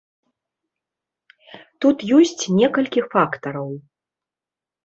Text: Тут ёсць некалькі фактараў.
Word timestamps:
Тут 1.85 1.97
ёсць 2.21 2.43
некалькі 2.61 3.01
фактараў. 3.15 3.69